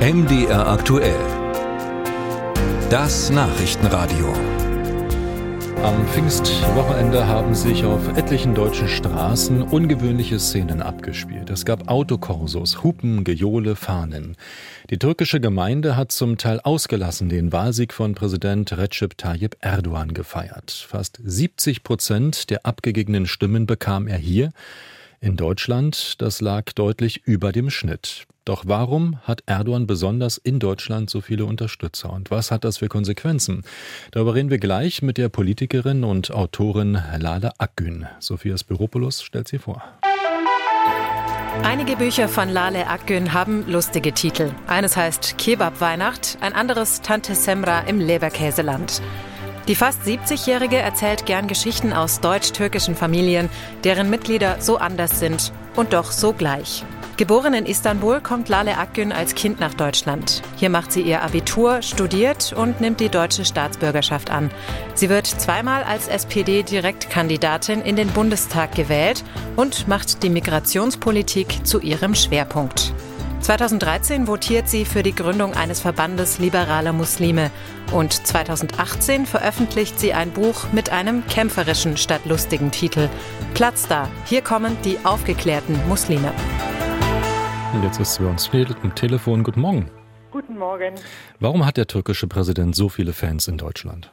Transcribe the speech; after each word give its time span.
MDR 0.00 0.66
aktuell. 0.66 1.20
Das 2.88 3.28
Nachrichtenradio. 3.28 4.32
Am 5.82 6.06
Pfingstwochenende 6.08 7.26
haben 7.26 7.54
sich 7.54 7.84
auf 7.84 8.16
etlichen 8.16 8.54
deutschen 8.54 8.88
Straßen 8.88 9.60
ungewöhnliche 9.60 10.38
Szenen 10.38 10.80
abgespielt. 10.80 11.50
Es 11.50 11.66
gab 11.66 11.90
Autokorsos, 11.90 12.82
Hupen, 12.82 13.24
Gejohle, 13.24 13.76
Fahnen. 13.76 14.38
Die 14.88 14.98
türkische 14.98 15.38
Gemeinde 15.38 15.98
hat 15.98 16.12
zum 16.12 16.38
Teil 16.38 16.60
ausgelassen 16.60 17.28
den 17.28 17.52
Wahlsieg 17.52 17.92
von 17.92 18.14
Präsident 18.14 18.72
Recep 18.72 19.18
Tayyip 19.18 19.58
Erdogan 19.60 20.14
gefeiert. 20.14 20.70
Fast 20.70 21.20
70 21.22 21.82
Prozent 21.82 22.48
der 22.48 22.64
abgegebenen 22.64 23.26
Stimmen 23.26 23.66
bekam 23.66 24.08
er 24.08 24.16
hier. 24.16 24.48
In 25.20 25.36
Deutschland, 25.36 26.22
das 26.22 26.40
lag 26.40 26.72
deutlich 26.72 27.26
über 27.26 27.52
dem 27.52 27.68
Schnitt. 27.68 28.26
Doch 28.50 28.64
warum 28.66 29.20
hat 29.22 29.44
Erdogan 29.46 29.86
besonders 29.86 30.36
in 30.36 30.58
Deutschland 30.58 31.08
so 31.08 31.20
viele 31.20 31.44
Unterstützer 31.44 32.12
und 32.12 32.32
was 32.32 32.50
hat 32.50 32.64
das 32.64 32.78
für 32.78 32.88
Konsequenzen? 32.88 33.62
Darüber 34.10 34.34
reden 34.34 34.50
wir 34.50 34.58
gleich 34.58 35.02
mit 35.02 35.18
der 35.18 35.28
Politikerin 35.28 36.02
und 36.02 36.32
Autorin 36.32 37.00
Lale 37.16 37.52
Akgün. 37.58 38.08
Sophias 38.18 38.64
Büropoulos 38.64 39.22
stellt 39.22 39.46
sie 39.46 39.60
vor. 39.60 39.84
Einige 41.62 41.94
Bücher 41.94 42.28
von 42.28 42.48
Lale 42.48 42.88
Akgün 42.88 43.32
haben 43.32 43.70
lustige 43.70 44.14
Titel. 44.14 44.50
Eines 44.66 44.96
heißt 44.96 45.38
Kebab 45.38 45.80
Weihnacht, 45.80 46.36
ein 46.40 46.52
anderes 46.52 47.02
Tante 47.02 47.36
Semra 47.36 47.82
im 47.82 48.00
Leberkäseland. 48.00 49.00
Die 49.68 49.76
fast 49.76 50.02
70-Jährige 50.02 50.78
erzählt 50.78 51.24
gern 51.24 51.46
Geschichten 51.46 51.92
aus 51.92 52.18
deutsch-türkischen 52.18 52.96
Familien, 52.96 53.48
deren 53.84 54.10
Mitglieder 54.10 54.56
so 54.58 54.78
anders 54.78 55.20
sind 55.20 55.52
und 55.76 55.92
doch 55.92 56.10
so 56.10 56.32
gleich. 56.32 56.84
Geboren 57.20 57.52
in 57.52 57.66
Istanbul 57.66 58.22
kommt 58.22 58.48
Lale 58.48 58.78
Akgün 58.78 59.12
als 59.12 59.34
Kind 59.34 59.60
nach 59.60 59.74
Deutschland. 59.74 60.40
Hier 60.56 60.70
macht 60.70 60.90
sie 60.90 61.02
ihr 61.02 61.20
Abitur, 61.20 61.82
studiert 61.82 62.54
und 62.54 62.80
nimmt 62.80 62.98
die 62.98 63.10
deutsche 63.10 63.44
Staatsbürgerschaft 63.44 64.30
an. 64.30 64.50
Sie 64.94 65.10
wird 65.10 65.26
zweimal 65.26 65.82
als 65.82 66.08
SPD-Direktkandidatin 66.08 67.82
in 67.82 67.96
den 67.96 68.08
Bundestag 68.08 68.74
gewählt 68.74 69.22
und 69.56 69.86
macht 69.86 70.22
die 70.22 70.30
Migrationspolitik 70.30 71.66
zu 71.66 71.80
ihrem 71.80 72.14
Schwerpunkt. 72.14 72.94
2013 73.40 74.26
votiert 74.26 74.70
sie 74.70 74.86
für 74.86 75.02
die 75.02 75.14
Gründung 75.14 75.52
eines 75.52 75.80
Verbandes 75.80 76.38
liberaler 76.38 76.94
Muslime 76.94 77.50
und 77.92 78.14
2018 78.14 79.26
veröffentlicht 79.26 80.00
sie 80.00 80.14
ein 80.14 80.30
Buch 80.30 80.72
mit 80.72 80.88
einem 80.88 81.26
kämpferischen 81.26 81.98
statt 81.98 82.22
lustigen 82.24 82.70
Titel 82.70 83.10
Platz 83.52 83.86
da, 83.86 84.08
hier 84.24 84.40
kommen 84.40 84.78
die 84.84 84.96
aufgeklärten 85.04 85.78
Muslime. 85.86 86.32
Und 87.72 87.84
jetzt 87.84 88.00
ist 88.00 88.18
bei 88.18 88.28
uns 88.28 88.50
am 88.82 88.94
Telefon. 88.96 89.44
Guten 89.44 89.60
Morgen. 89.60 89.90
Guten 90.32 90.58
Morgen. 90.58 90.94
Warum 91.38 91.64
hat 91.64 91.76
der 91.76 91.86
türkische 91.86 92.26
Präsident 92.26 92.74
so 92.74 92.88
viele 92.88 93.12
Fans 93.12 93.46
in 93.46 93.58
Deutschland? 93.58 94.12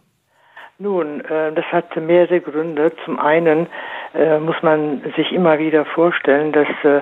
Nun, 0.78 1.22
äh, 1.22 1.52
das 1.54 1.66
hat 1.72 1.96
mehrere 1.96 2.40
Gründe. 2.40 2.92
Zum 3.04 3.20
einen 3.20 3.66
äh, 4.14 4.38
muss 4.40 4.62
man 4.62 5.02
sich 5.16 5.32
immer 5.32 5.58
wieder 5.58 5.86
vorstellen, 5.86 6.52
dass 6.52 6.68
äh, 6.84 7.02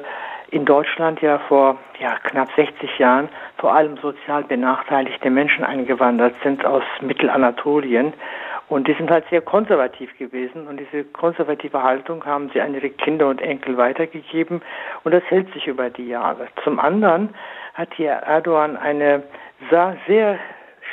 in 0.52 0.64
Deutschland 0.64 1.22
ja 1.22 1.40
vor 1.40 1.78
ja, 2.00 2.16
knapp 2.24 2.48
60 2.56 3.00
Jahren 3.00 3.28
vor 3.58 3.76
allem 3.76 3.98
sozial 3.98 4.46
benachteiligte 4.46 5.30
Menschen 5.30 5.66
eingewandert 5.66 6.36
sind 6.42 6.66
aus 6.66 6.84
Mittelanatolien 7.02 8.14
und 8.68 8.88
die 8.88 8.94
sind 8.94 9.12
halt 9.12 9.26
sehr 9.30 9.42
konservativ 9.42 10.18
gewesen 10.18 10.68
und 10.68 10.80
diese 10.80 11.04
konservative 11.04 11.84
Haltung 11.84 12.26
haben 12.26 12.50
sie 12.54 12.62
an 12.62 12.74
ihre 12.74 12.90
Kinder 12.90 13.28
und 13.28 13.42
Enkel 13.42 13.78
weitergegeben 13.78 14.62
und 15.04 15.14
das 15.14 15.24
hält 15.30 15.52
sich 15.54 15.68
über 15.68 15.90
die 15.90 16.08
Jahre. 16.08 16.48
Zum 16.64 16.80
anderen 16.80 17.36
hat 17.76 17.94
hier 17.96 18.12
Erdogan 18.12 18.78
eine 18.78 19.24
sehr 19.70 20.40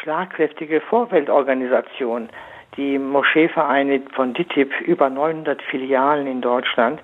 schlagkräftige 0.03 0.81
Vorfeldorganisation. 0.81 2.29
Die 2.77 2.99
Moscheevereine 2.99 4.03
von 4.15 4.33
DITIB, 4.33 4.81
über 4.81 5.11
900 5.11 5.61
Filialen 5.63 6.27
in 6.27 6.41
Deutschland. 6.41 7.01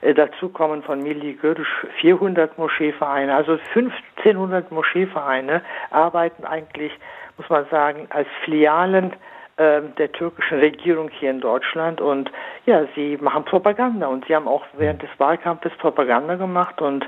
Äh, 0.00 0.12
dazu 0.12 0.48
kommen 0.48 0.82
von 0.82 1.02
Milli 1.02 1.38
Görüş 1.40 1.68
400 2.00 2.58
Moscheevereine, 2.58 3.34
also 3.34 3.58
1500 3.74 4.72
Moscheevereine 4.72 5.62
arbeiten 5.90 6.44
eigentlich, 6.44 6.92
muss 7.38 7.48
man 7.48 7.64
sagen, 7.70 8.06
als 8.10 8.28
Filialen 8.44 9.12
der 9.56 10.10
türkischen 10.12 10.58
Regierung 10.58 11.10
hier 11.10 11.30
in 11.30 11.40
Deutschland. 11.40 12.00
Und 12.00 12.30
ja, 12.66 12.86
sie 12.94 13.16
machen 13.20 13.44
Propaganda. 13.44 14.08
Und 14.08 14.26
sie 14.26 14.34
haben 14.34 14.48
auch 14.48 14.64
während 14.76 15.02
des 15.02 15.10
Wahlkampfes 15.18 15.72
Propaganda 15.78 16.34
gemacht. 16.34 16.80
Und 16.80 17.06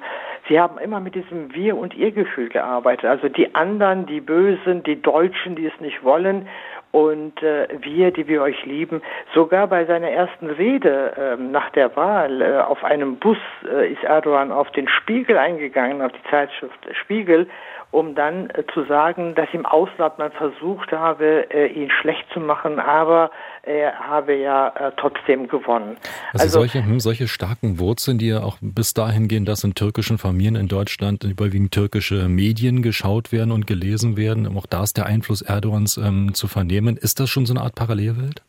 sie 0.49 0.61
haben 0.61 0.79
immer 0.79 1.01
mit 1.01 1.15
diesem 1.15 1.53
Wir- 1.55 1.77
und 1.77 1.95
Ihr-Gefühl 1.95 2.49
gearbeitet. 2.49 3.07
Also 3.07 3.29
die 3.29 3.55
anderen, 3.55 4.07
die 4.07 4.21
Bösen, 4.21 4.83
die 4.85 5.01
Deutschen, 5.03 5.57
die 5.57 5.67
es 5.67 5.81
nicht 5.81 6.05
wollen. 6.05 6.49
Und 6.93 7.43
äh, 7.43 7.69
wir, 7.81 8.11
die 8.11 8.27
wir 8.27 8.43
euch 8.43 8.65
lieben. 8.65 9.03
Sogar 9.35 9.67
bei 9.67 9.85
seiner 9.85 10.09
ersten 10.09 10.47
Rede 10.47 11.13
äh, 11.17 11.37
nach 11.37 11.69
der 11.71 11.95
Wahl 11.95 12.41
äh, 12.41 12.59
auf 12.59 12.83
einem 12.85 13.17
Bus 13.17 13.37
äh, 13.71 13.93
ist 13.93 14.03
Erdogan 14.03 14.51
auf 14.51 14.71
den 14.71 14.89
Spiegel 14.89 15.37
eingegangen, 15.37 16.01
auf 16.01 16.13
die 16.13 16.31
Zeitschrift 16.31 16.79
Spiegel 16.93 17.49
um 17.91 18.15
dann 18.15 18.51
äh, 18.51 18.65
zu 18.75 18.85
sagen, 18.85 19.35
dass 19.35 19.49
im 19.53 19.65
Ausland 19.65 20.19
man 20.19 20.33
versucht 20.33 20.93
habe, 20.93 21.47
äh, 21.51 21.67
ihn 21.67 21.91
schlecht 21.91 22.25
zu 22.33 22.41
machen, 22.41 22.79
aber 22.79 23.31
er 23.63 23.99
habe 23.99 24.35
ja 24.35 24.69
äh, 24.69 24.93
trotzdem 24.97 25.49
gewonnen. 25.49 25.97
Also, 26.33 26.45
also 26.45 26.59
solche, 26.61 26.85
hm, 26.85 27.01
solche 27.01 27.29
starken 27.29 27.79
Wurzeln, 27.79 28.19
die 28.19 28.29
ja 28.29 28.43
auch 28.43 28.59
bis 28.61 28.95
dahin 28.95 29.29
gehen, 29.29 29.45
dass 29.45 29.65
in 29.65 29.75
türkischen 29.75 30.19
Familien 30.19 30.57
in 30.57 30.69
Deutschland 30.69 31.25
überwiegend 31.25 31.73
türkische 31.73 32.29
Medien 32.29 32.83
geschaut 32.83 33.33
werden 33.33 33.53
und 33.53 33.67
gelesen 33.67 34.17
werden, 34.17 34.47
auch 34.57 34.67
da 34.67 34.83
ist 34.83 34.97
der 34.97 35.07
Einfluss 35.07 35.43
Erdogans 35.43 35.97
ähm, 35.97 36.35
zu 36.35 36.49
vernehmen. 36.49 36.97
Ist 36.97 37.21
das 37.21 37.31
schon 37.31 37.47
so 37.47 37.55
eine 37.55 37.63
Art 37.63 37.75
Parallelwelt? 37.75 38.43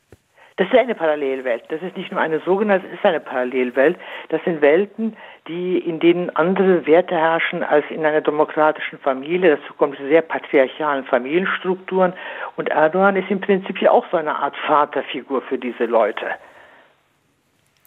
Das 0.57 0.67
ist 0.67 0.75
eine 0.75 0.95
Parallelwelt. 0.95 1.63
Das 1.69 1.83
ist 1.83 1.95
nicht 1.95 2.11
nur 2.11 2.19
eine 2.19 2.39
sogenannte, 2.39 2.87
es 2.87 2.95
ist 2.95 3.05
eine 3.05 3.19
Parallelwelt. 3.19 3.95
Das 4.29 4.43
sind 4.43 4.59
Welten, 4.59 5.15
die, 5.47 5.77
in 5.77 5.99
denen 5.99 6.35
andere 6.35 6.87
Werte 6.87 7.15
herrschen 7.15 7.61
als 7.61 7.85
in 7.91 8.03
einer 8.03 8.21
demokratischen 8.21 8.97
Familie. 8.97 9.57
Dazu 9.57 9.73
kommt 9.75 9.97
sehr 9.99 10.23
patriarchalen 10.23 11.05
Familienstrukturen. 11.05 12.13
Und 12.55 12.69
Erdogan 12.69 13.15
ist 13.15 13.29
im 13.29 13.39
Prinzip 13.39 13.79
ja 13.79 13.91
auch 13.91 14.05
so 14.09 14.17
eine 14.17 14.35
Art 14.35 14.55
Vaterfigur 14.65 15.43
für 15.43 15.59
diese 15.59 15.85
Leute. 15.85 16.25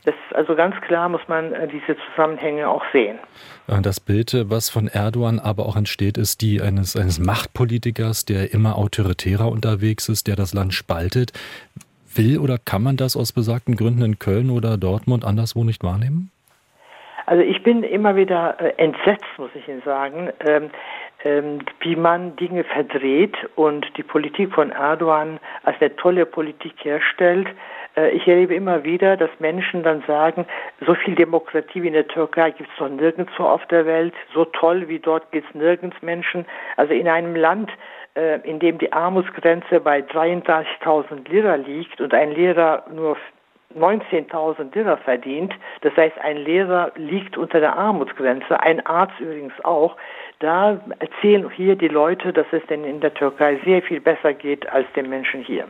Das 0.04 0.14
also 0.32 0.54
ganz 0.54 0.80
klar 0.80 1.08
muss 1.08 1.20
man 1.26 1.52
äh, 1.52 1.68
diese 1.68 1.96
Zusammenhänge 2.08 2.68
auch 2.68 2.84
sehen. 2.92 3.18
Das 3.66 4.00
Bild, 4.00 4.34
was 4.48 4.70
von 4.70 4.88
Erdogan 4.88 5.38
aber 5.38 5.66
auch 5.66 5.76
entsteht, 5.76 6.16
ist 6.16 6.40
die 6.40 6.62
eines, 6.62 6.96
eines 6.96 7.18
Machtpolitikers, 7.18 8.24
der 8.24 8.54
immer 8.54 8.78
autoritärer 8.78 9.48
unterwegs 9.48 10.08
ist, 10.08 10.26
der 10.26 10.36
das 10.36 10.54
Land 10.54 10.72
spaltet. 10.72 11.32
Will 12.14 12.38
oder 12.38 12.58
kann 12.58 12.82
man 12.82 12.96
das 12.96 13.16
aus 13.16 13.32
besagten 13.32 13.76
Gründen 13.76 14.02
in 14.02 14.18
Köln 14.18 14.50
oder 14.50 14.76
Dortmund 14.76 15.24
anderswo 15.24 15.64
nicht 15.64 15.84
wahrnehmen? 15.84 16.30
Also 17.26 17.42
ich 17.44 17.62
bin 17.62 17.84
immer 17.84 18.16
wieder 18.16 18.60
äh, 18.60 18.72
entsetzt, 18.76 19.24
muss 19.38 19.50
ich 19.54 19.68
Ihnen 19.68 19.82
sagen, 19.82 20.30
ähm, 20.40 20.70
ähm, 21.22 21.58
wie 21.80 21.94
man 21.94 22.34
Dinge 22.36 22.64
verdreht 22.64 23.36
und 23.54 23.86
die 23.96 24.02
Politik 24.02 24.52
von 24.52 24.70
Erdogan 24.70 25.38
als 25.62 25.76
eine 25.80 25.94
tolle 25.96 26.26
Politik 26.26 26.72
herstellt. 26.82 27.46
Äh, 27.96 28.10
ich 28.10 28.26
erlebe 28.26 28.54
immer 28.54 28.84
wieder, 28.84 29.16
dass 29.16 29.30
Menschen 29.38 29.82
dann 29.82 30.02
sagen, 30.06 30.46
so 30.86 30.94
viel 30.94 31.14
Demokratie 31.14 31.82
wie 31.82 31.88
in 31.88 31.94
der 31.94 32.08
Türkei 32.08 32.50
gibt 32.50 32.70
es 32.70 32.76
doch 32.78 32.88
nirgendwo 32.88 33.44
auf 33.44 33.64
der 33.66 33.86
Welt, 33.86 34.14
so 34.34 34.44
toll 34.44 34.88
wie 34.88 34.98
dort 34.98 35.30
gibt 35.32 35.48
es 35.48 35.54
nirgends 35.54 35.96
Menschen. 36.02 36.46
Also 36.76 36.92
in 36.94 37.08
einem 37.08 37.34
Land, 37.34 37.70
äh, 38.14 38.40
in 38.48 38.58
dem 38.58 38.78
die 38.78 38.92
Armutsgrenze 38.92 39.80
bei 39.80 40.00
33.000 40.00 41.28
Lira 41.28 41.56
liegt 41.56 42.00
und 42.00 42.14
ein 42.14 42.32
Lehrer 42.32 42.84
nur 42.92 43.16
19.000 43.76 44.74
Lira 44.74 44.96
verdient, 44.96 45.52
das 45.82 45.96
heißt 45.96 46.18
ein 46.18 46.38
Lehrer 46.38 46.92
liegt 46.96 47.36
unter 47.36 47.60
der 47.60 47.76
Armutsgrenze, 47.76 48.60
ein 48.60 48.84
Arzt 48.84 49.18
übrigens 49.20 49.52
auch, 49.62 49.96
da 50.40 50.80
erzählen 50.98 51.48
hier 51.54 51.76
die 51.76 51.88
Leute, 51.88 52.32
dass 52.32 52.46
es 52.50 52.62
denn 52.68 52.84
in 52.84 53.00
der 53.00 53.12
Türkei 53.12 53.60
sehr 53.64 53.82
viel 53.82 54.00
besser 54.00 54.32
geht 54.32 54.66
als 54.70 54.86
den 54.96 55.10
Menschen 55.10 55.44
hier. 55.44 55.68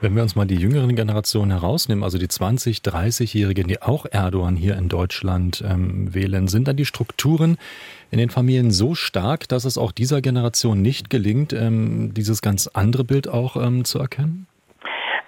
Wenn 0.00 0.14
wir 0.14 0.22
uns 0.22 0.36
mal 0.36 0.44
die 0.44 0.56
jüngeren 0.56 0.94
Generationen 0.94 1.50
herausnehmen, 1.50 2.04
also 2.04 2.18
die 2.18 2.26
20-, 2.26 2.84
30-Jährigen, 2.84 3.66
die 3.66 3.80
auch 3.80 4.04
Erdogan 4.10 4.56
hier 4.56 4.76
in 4.76 4.88
Deutschland 4.88 5.64
ähm, 5.66 6.14
wählen, 6.14 6.48
sind 6.48 6.68
dann 6.68 6.76
die 6.76 6.84
Strukturen 6.84 7.56
in 8.10 8.18
den 8.18 8.28
Familien 8.28 8.70
so 8.70 8.94
stark, 8.94 9.48
dass 9.48 9.64
es 9.64 9.78
auch 9.78 9.90
dieser 9.90 10.20
Generation 10.20 10.82
nicht 10.82 11.08
gelingt, 11.08 11.52
ähm, 11.54 12.12
dieses 12.12 12.42
ganz 12.42 12.68
andere 12.68 13.04
Bild 13.04 13.26
auch 13.26 13.56
ähm, 13.56 13.84
zu 13.84 13.98
erkennen? 13.98 14.46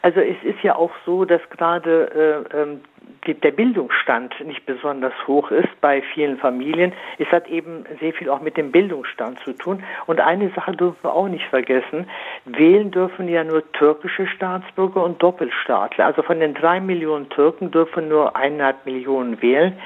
Also 0.02 0.20
es 0.20 0.37
ist 0.43 0.62
ja 0.62 0.75
auch 0.75 0.90
so, 1.06 1.25
dass 1.25 1.40
gerade 1.50 2.44
äh, 2.52 2.60
ähm, 2.60 2.81
der 3.26 3.52
Bildungsstand 3.52 4.34
nicht 4.44 4.66
besonders 4.66 5.12
hoch 5.28 5.52
ist 5.52 5.69
bei 5.81 6.02
vielen 6.12 6.38
Familien. 6.38 6.93
Es 7.19 7.28
hat 7.28 7.49
eben 7.49 7.84
sehr 8.00 8.12
viel 8.12 8.28
auch 8.28 8.40
mit 8.40 8.56
dem 8.56 8.72
Bildungsstand 8.72 9.38
zu 9.44 9.52
tun. 9.52 9.84
Und 10.06 10.20
eine 10.20 10.50
Sache 10.50 10.72
dürfen 10.72 10.99
wir 11.02 11.14
auch 11.14 11.28
nicht 11.28 11.46
vergessen. 11.46 12.08
Wählen 12.46 12.90
dürfen 12.90 13.28
ja 13.28 13.44
nur 13.44 13.70
türkische 13.72 14.26
Staatsbürger 14.26 15.04
und 15.04 15.22
Doppelstaatler. 15.22 16.06
Also 16.06 16.22
von 16.22 16.40
den 16.40 16.54
drei 16.54 16.81
Millionen 16.81 17.28
Türken 17.28 17.70
dürfen 17.70 18.08
nur 18.08 18.34
eineinhalb 18.34 18.84
Millionen 18.87 19.40
wählen. 19.40 19.78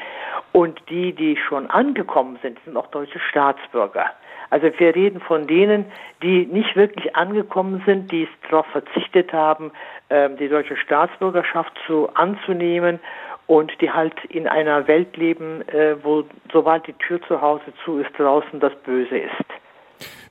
Und 0.56 0.80
die, 0.88 1.12
die 1.12 1.36
schon 1.36 1.68
angekommen 1.68 2.38
sind, 2.40 2.58
sind 2.64 2.78
auch 2.78 2.86
deutsche 2.86 3.20
Staatsbürger. 3.20 4.06
Also 4.48 4.70
wir 4.78 4.94
reden 4.94 5.20
von 5.20 5.46
denen, 5.46 5.84
die 6.22 6.46
nicht 6.46 6.74
wirklich 6.76 7.14
angekommen 7.14 7.82
sind, 7.84 8.10
die 8.10 8.26
darauf 8.48 8.64
verzichtet 8.68 9.34
haben, 9.34 9.70
ähm, 10.08 10.38
die 10.38 10.48
deutsche 10.48 10.78
Staatsbürgerschaft 10.78 11.74
zu 11.86 12.08
anzunehmen 12.14 13.00
und 13.46 13.70
die 13.82 13.90
halt 13.90 14.14
in 14.30 14.48
einer 14.48 14.88
Welt 14.88 15.14
leben, 15.18 15.60
äh, 15.68 16.02
wo 16.02 16.24
sobald 16.50 16.86
die 16.86 16.94
Tür 16.94 17.20
zu 17.28 17.38
Hause 17.42 17.74
zu 17.84 17.98
ist, 17.98 18.18
draußen 18.18 18.58
das 18.58 18.74
Böse 18.76 19.18
ist. 19.18 19.55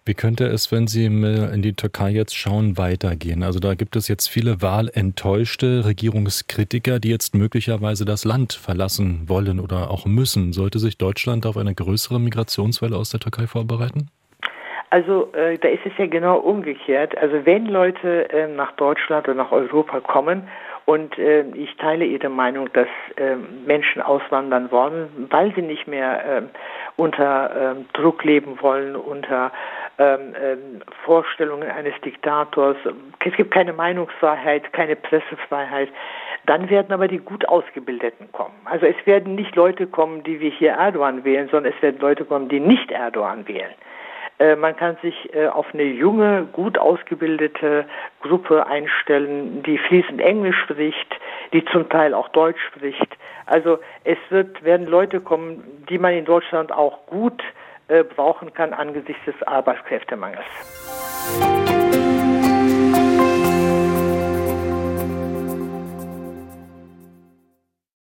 Wie 0.08 0.14
könnte 0.14 0.46
es, 0.46 0.72
wenn 0.72 0.86
Sie 0.86 1.06
in 1.06 1.64
die 1.64 1.74
Türkei 1.74 2.12
jetzt 2.12 2.38
schauen, 2.38 2.78
weitergehen? 2.78 3.42
Also 3.42 3.60
da 3.60 3.74
gibt 3.74 3.96
es 3.96 4.08
jetzt 4.08 4.28
viele 4.28 4.62
wahlenttäuschte 4.62 5.84
Regierungskritiker, 5.84 7.00
die 7.00 7.10
jetzt 7.10 7.34
möglicherweise 7.34 8.06
das 8.06 8.24
Land 8.24 8.54
verlassen 8.54 9.28
wollen 9.28 9.60
oder 9.60 9.90
auch 9.90 10.06
müssen. 10.06 10.54
Sollte 10.54 10.78
sich 10.78 11.00
Deutschland 11.00 11.48
auf 11.48 11.58
eine 11.58 11.74
größere 11.74 12.20
Migrationswelle 12.20 12.96
aus 12.96 13.10
der 13.10 13.20
Türkei 13.20 13.48
vorbereiten? 13.48 14.12
Also 14.92 15.34
äh, 15.34 15.58
da 15.58 15.70
ist 15.70 15.86
es 15.86 15.94
ja 15.98 16.06
genau 16.06 16.38
umgekehrt. 16.38 17.18
Also 17.18 17.44
wenn 17.44 17.66
Leute 17.66 18.30
äh, 18.30 18.48
nach 18.48 18.74
Deutschland 18.74 19.28
oder 19.28 19.36
nach 19.36 19.52
Europa 19.52 20.02
kommen 20.02 20.48
und 20.86 21.18
äh, 21.18 21.42
ich 21.56 21.76
teile 21.78 22.06
Ihre 22.06 22.30
Meinung, 22.30 22.72
dass 22.74 22.88
äh, 23.16 23.36
Menschen 23.66 24.04
auswandern 24.04 24.72
wollen, 24.72 25.28
weil 25.32 25.54
sie 25.56 25.64
nicht 25.64 25.88
mehr 25.88 26.38
äh, 26.38 26.42
unter 26.96 27.72
äh, 27.72 27.76
Druck 27.94 28.24
leben 28.24 28.62
wollen, 28.62 28.96
unter 28.96 29.52
ähm, 29.98 30.36
ähm, 30.42 30.82
Vorstellungen 31.06 31.70
eines 31.70 31.94
Diktators. 32.02 32.76
Es 33.20 33.34
gibt 33.38 33.52
keine 33.52 33.72
Meinungsfreiheit, 33.72 34.74
keine 34.74 34.98
Pressefreiheit. 34.98 35.88
Dann 36.46 36.70
werden 36.70 36.92
aber 36.92 37.08
die 37.08 37.20
gut 37.20 37.48
Ausgebildeten 37.48 38.30
kommen. 38.34 38.56
Also 38.66 38.86
es 38.86 38.96
werden 39.06 39.36
nicht 39.36 39.56
Leute 39.56 39.88
kommen, 39.88 40.24
die 40.24 40.42
wie 40.42 40.50
hier 40.50 40.72
Erdogan 40.72 41.24
wählen, 41.24 41.48
sondern 41.50 41.72
es 41.74 41.82
werden 41.82 42.02
Leute 42.02 42.26
kommen, 42.26 42.50
die 42.50 42.60
nicht 42.60 42.92
Erdogan 42.92 43.48
wählen. 43.48 43.74
Äh, 44.40 44.58
man 44.58 44.76
kann 44.76 44.98
sich 45.02 45.34
äh, 45.34 45.48
auf 45.48 45.68
eine 45.74 45.84
junge, 45.84 46.46
gut 46.52 46.78
ausgebildete 46.78 47.86
Gruppe 48.22 48.68
einstellen, 48.68 49.64
die 49.64 49.78
fließend 49.78 50.20
Englisch 50.20 50.58
spricht, 50.64 51.16
die 51.54 51.64
zum 51.66 51.88
Teil 51.88 52.14
auch 52.14 52.28
Deutsch 52.30 52.60
spricht. 52.68 53.18
Also 53.46 53.80
es 54.04 54.18
wird, 54.30 54.62
werden 54.64 54.88
Leute 54.88 55.22
kommen, 55.22 55.64
die 55.88 55.98
man 55.98 56.14
in 56.14 56.26
Deutschland 56.26 56.74
auch 56.74 57.06
gut 57.08 57.42
äh, 57.42 57.65
brauchen 57.88 58.54
kann 58.54 58.74
angesichts 58.74 59.24
des 59.26 59.36
Arbeitskräftemangels. 59.48 60.46